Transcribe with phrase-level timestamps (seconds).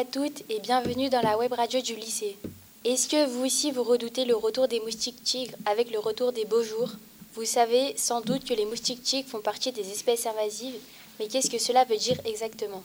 [0.00, 2.34] À toutes et bienvenue dans la web radio du lycée.
[2.86, 6.46] Est-ce que vous aussi vous redoutez le retour des moustiques tigres avec le retour des
[6.46, 6.92] beaux jours?
[7.34, 10.76] Vous savez sans doute que les moustiques tigres font partie des espèces invasives,
[11.18, 12.82] mais qu'est-ce que cela veut dire exactement?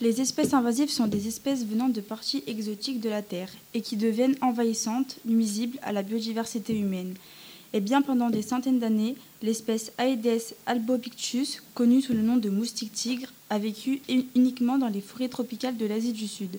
[0.00, 3.98] Les espèces invasives sont des espèces venant de parties exotiques de la Terre et qui
[3.98, 7.14] deviennent envahissantes, nuisibles à la biodiversité humaine.
[7.74, 12.92] Et bien pendant des centaines d'années, l'espèce Aedes albopictus, connue sous le nom de moustique
[12.92, 16.58] tigre, a vécu uniquement dans les forêts tropicales de l'Asie du Sud.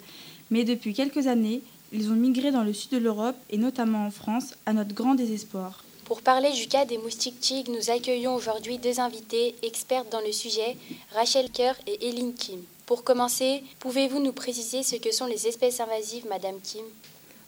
[0.51, 4.11] Mais depuis quelques années, ils ont migré dans le sud de l'Europe et notamment en
[4.11, 5.83] France, à notre grand désespoir.
[6.05, 10.31] Pour parler du cas des moustiques tigres, nous accueillons aujourd'hui deux invités expertes dans le
[10.31, 10.75] sujet,
[11.13, 12.59] Rachel Kerr et Eline Kim.
[12.85, 16.83] Pour commencer, pouvez-vous nous préciser ce que sont les espèces invasives, Madame Kim?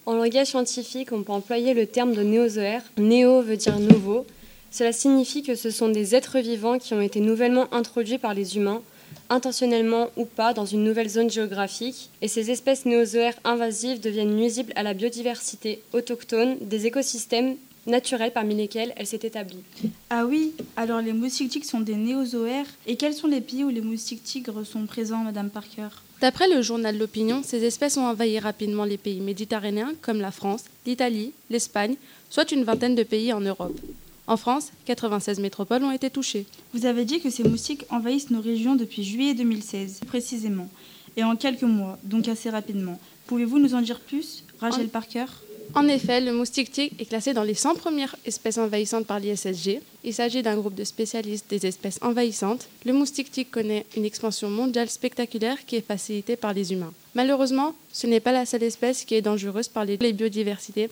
[0.05, 2.81] En langage scientifique, on peut employer le terme de néozoaire.
[2.97, 4.25] Néo veut dire nouveau.
[4.71, 8.57] Cela signifie que ce sont des êtres vivants qui ont été nouvellement introduits par les
[8.57, 8.81] humains
[9.29, 14.73] intentionnellement ou pas, dans une nouvelle zone géographique, et ces espèces néozoaires invasives deviennent nuisibles
[14.75, 17.55] à la biodiversité autochtone des écosystèmes
[17.87, 19.63] naturels parmi lesquels elles s'est établie.
[20.09, 22.67] Ah oui, alors les moustiques tigres sont des néozoaires.
[22.87, 25.89] Et quels sont les pays où les moustiques tigres sont présents, Madame Parker?
[26.21, 30.65] D'après le journal L'Opinion, ces espèces ont envahi rapidement les pays méditerranéens comme la France,
[30.85, 31.95] l'Italie, l'Espagne,
[32.29, 33.79] soit une vingtaine de pays en Europe.
[34.27, 36.45] En France, 96 métropoles ont été touchées.
[36.73, 40.69] Vous avez dit que ces moustiques envahissent nos régions depuis juillet 2016, précisément,
[41.17, 42.99] et en quelques mois, donc assez rapidement.
[43.25, 45.25] Pouvez-vous nous en dire plus, Rachel Parker?
[45.73, 49.79] En effet, le moustique tigre est classé dans les 100 premières espèces envahissantes par l'ISSG.
[50.03, 52.67] Il s'agit d'un groupe de spécialistes des espèces envahissantes.
[52.85, 56.91] Le moustique tigre connaît une expansion mondiale spectaculaire qui est facilitée par les humains.
[57.15, 60.89] Malheureusement, ce n'est pas la seule espèce qui est dangereuse par les biodiversités.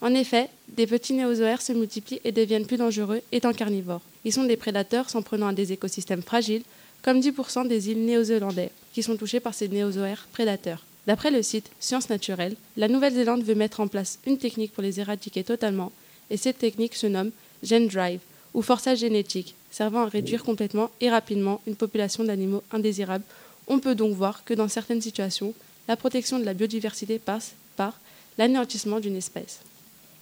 [0.00, 4.02] En effet, des petits néozoaires se multiplient et deviennent plus dangereux étant carnivores.
[4.24, 6.62] Ils sont des prédateurs s'en prenant à des écosystèmes fragiles,
[7.02, 10.84] comme 10% des îles néo-zélandais, qui sont touchés par ces néozoaires prédateurs.
[11.06, 15.00] D'après le site Sciences Naturelles, la Nouvelle-Zélande veut mettre en place une technique pour les
[15.00, 15.90] éradiquer totalement,
[16.30, 17.32] et cette technique se nomme
[17.62, 18.20] Gen Drive,
[18.54, 23.24] ou forçage génétique, servant à réduire complètement et rapidement une population d'animaux indésirables.
[23.66, 25.54] On peut donc voir que dans certaines situations,
[25.88, 27.98] la protection de la biodiversité passe par
[28.38, 29.60] l'anéantissement d'une espèce.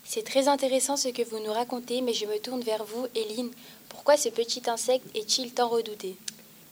[0.04, 3.50] C'est très intéressant ce que vous nous racontez, mais je me tourne vers vous, Eline.
[3.88, 6.16] Pourquoi ce petit insecte est-il tant redouté?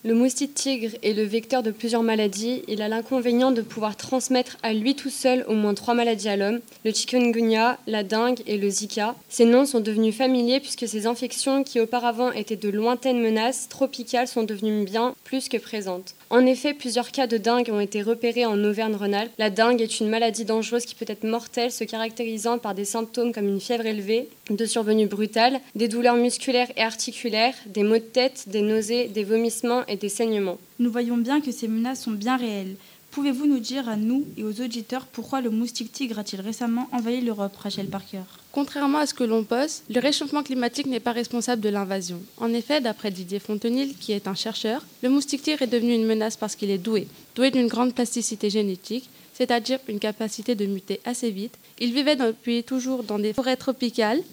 [0.04, 2.62] Le moustique tigre est le vecteur de plusieurs maladies.
[2.69, 6.36] Il a l'inconvénient de pouvoir transmettre à lui tout seul au moins trois maladies à
[6.36, 9.16] l'homme le chikungunya, la dengue et le zika.
[9.28, 14.28] Ces noms sont devenus familiers puisque ces infections, qui auparavant étaient de lointaines menaces tropicales,
[14.28, 16.15] sont devenues bien plus que présentes.
[16.31, 19.33] En effet, plusieurs cas de dengue ont été repérés en Auvergne-Rhône-Alpes.
[19.39, 23.33] La dengue est une maladie dangereuse qui peut être mortelle, se caractérisant par des symptômes
[23.33, 28.00] comme une fièvre élevée, de survenue brutale, des douleurs musculaires et articulaires, des maux de
[28.00, 30.59] tête, des nausées, des vomissements et des saignements.
[30.78, 32.77] Nous voyons bien que ces menaces sont bien réelles.
[33.10, 37.22] Pouvez-vous nous dire à nous et aux auditeurs pourquoi le moustique tigre a-t-il récemment envahi
[37.22, 38.21] l'Europe, Rachel Parker?
[38.59, 42.21] Contrairement à ce que l'on pense, le réchauffement climatique n'est pas responsable de l'invasion.
[42.39, 46.05] En effet, d'après Didier Fontenil, qui est un chercheur, le moustique tigre est devenu une
[46.05, 50.99] menace parce qu'il est doué, doué d'une grande plasticité génétique, c'est-à-dire une capacité de muter
[51.05, 51.55] assez vite.
[51.79, 54.25] Il vivait depuis toujours dans des forêts tropicales.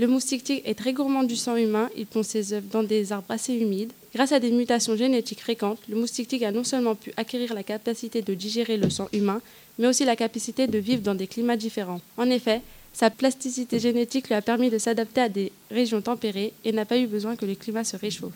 [0.00, 3.30] Le moustique est très gourmand du sang humain, il pond ses œufs dans des arbres
[3.30, 3.92] assez humides.
[4.12, 8.22] Grâce à des mutations génétiques fréquentes, le moustique a non seulement pu acquérir la capacité
[8.22, 9.40] de digérer le sang humain,
[9.78, 12.00] mais aussi la capacité de vivre dans des climats différents.
[12.16, 12.60] En effet,
[12.92, 16.98] sa plasticité génétique lui a permis de s'adapter à des régions tempérées et n'a pas
[16.98, 18.32] eu besoin que le climat se réchauffe.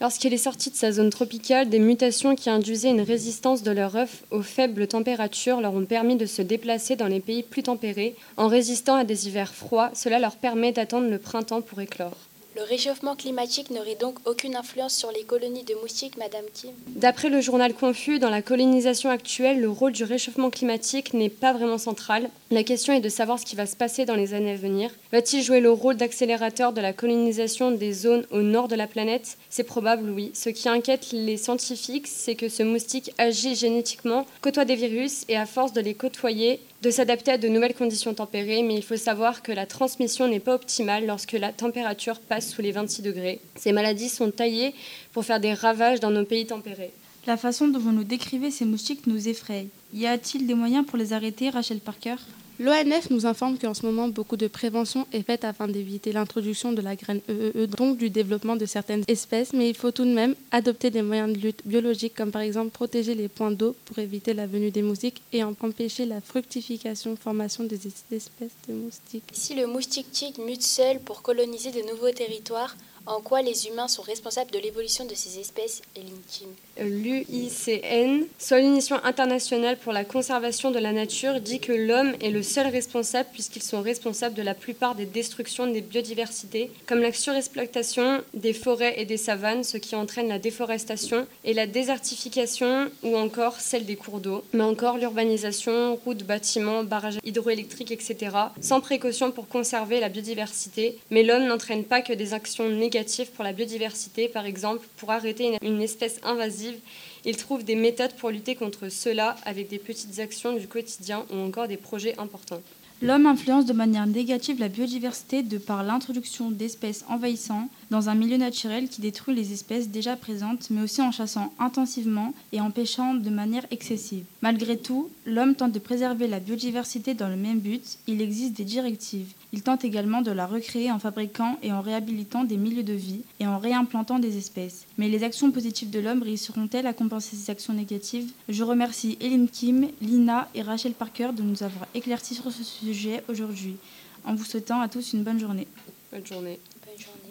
[0.00, 3.96] Lorsqu'il est sorti de sa zone tropicale, des mutations qui induisaient une résistance de leur
[3.96, 8.14] œuf aux faibles températures leur ont permis de se déplacer dans les pays plus tempérés.
[8.36, 12.25] En résistant à des hivers froids, cela leur permet d'attendre le printemps pour éclore.
[12.56, 17.28] Le réchauffement climatique n'aurait donc aucune influence sur les colonies de moustiques, Madame Kim D'après
[17.28, 21.76] le journal Confus, dans la colonisation actuelle, le rôle du réchauffement climatique n'est pas vraiment
[21.76, 22.30] central.
[22.50, 24.90] La question est de savoir ce qui va se passer dans les années à venir.
[25.12, 29.36] Va-t-il jouer le rôle d'accélérateur de la colonisation des zones au nord de la planète?
[29.50, 30.30] C'est probable, oui.
[30.32, 35.36] Ce qui inquiète les scientifiques, c'est que ce moustique agit génétiquement, côtoie des virus et
[35.36, 38.96] à force de les côtoyer, de s'adapter à de nouvelles conditions tempérées, mais il faut
[38.96, 43.40] savoir que la transmission n'est pas optimale lorsque la température passe sous les 26 degrés.
[43.56, 44.72] Ces maladies sont taillées
[45.12, 46.92] pour faire des ravages dans nos pays tempérés.
[47.26, 49.66] La façon dont vous nous décrivez ces moustiques nous effraie.
[49.94, 52.14] Y a-t-il des moyens pour les arrêter, Rachel Parker?
[52.58, 56.80] L'ONF nous informe qu'en ce moment, beaucoup de prévention est faite afin d'éviter l'introduction de
[56.80, 60.34] la graine EEE, donc du développement de certaines espèces, mais il faut tout de même
[60.52, 64.32] adopter des moyens de lutte biologiques, comme par exemple protéger les points d'eau pour éviter
[64.32, 68.30] la venue des moustiques et empêcher la fructification, formation des espèces
[68.68, 69.24] de moustiques.
[69.32, 72.74] Si le moustique tigre mute seul pour coloniser de nouveaux territoires,
[73.08, 76.48] En quoi les humains sont responsables de l'évolution de ces espèces et l'intime?
[76.80, 82.66] L'UICN, union internationale pour la conservation de la nature, dit que l'homme est le seul
[82.66, 88.52] responsable puisqu'ils sont responsables de la plupart des destructions des biodiversités, comme la surexploitation des
[88.52, 93.86] forêts et des savanes, ce qui entraîne la déforestation et la désertification ou encore celle
[93.86, 100.00] des cours d'eau, mais encore l'urbanisation, routes, bâtiments, barrages hydroélectriques, etc., sans précaution pour conserver
[100.00, 100.98] la biodiversité.
[101.10, 102.95] Mais l'homme n'entraîne pas que des actions négatives
[103.32, 106.78] pour la biodiversité, par exemple, pour arrêter une espèce invasive,
[107.26, 111.36] il trouve des méthodes pour lutter contre cela avec des petites actions du quotidien ou
[111.36, 112.62] encore des projets importants.
[113.02, 118.38] L'homme influence de manière négative la biodiversité de par l'introduction d'espèces envahissantes dans un milieu
[118.38, 123.12] naturel qui détruit les espèces déjà présentes, mais aussi en chassant intensivement et en pêchant
[123.12, 124.24] de manière excessive.
[124.40, 127.98] Malgré tout, l'homme tente de préserver la biodiversité dans le même but.
[128.06, 129.34] Il existe des directives.
[129.52, 133.20] Il tente également de la recréer en fabriquant et en réhabilitant des milieux de vie
[133.40, 134.86] et en réimplantant des espèces.
[134.96, 139.48] Mais les actions positives de l'homme réussiront-elles à compenser ces actions négatives Je remercie Eline
[139.48, 143.76] Kim, Lina et Rachel Parker de nous avoir éclaircis sur ce sujet aujourd'hui,
[144.24, 145.66] en vous souhaitant à tous une bonne journée.
[146.12, 146.58] Bonne journée.
[146.84, 147.25] Bonne journée.